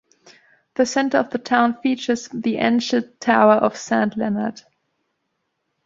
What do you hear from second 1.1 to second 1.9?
of the town